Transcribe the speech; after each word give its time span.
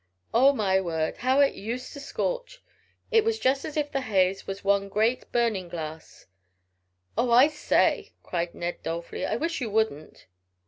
Oh, 0.33 0.51
my 0.51 0.81
word, 0.81 1.17
how 1.17 1.41
it 1.41 1.53
used 1.53 1.93
to 1.93 1.99
scorch! 1.99 2.63
It 3.11 3.23
was 3.23 3.37
just 3.37 3.63
as 3.65 3.77
if 3.77 3.91
the 3.91 4.01
haze 4.01 4.47
was 4.47 4.63
one 4.63 4.89
great 4.89 5.31
burning 5.31 5.69
glass." 5.69 6.25
"Oh, 7.15 7.29
I 7.29 7.45
say," 7.47 8.13
cried 8.23 8.55
Ned 8.55 8.81
dolefully, 8.81 9.27
"I 9.27 9.35
wish 9.35 9.61
you 9.61 9.69
wouldn't." 9.69 10.25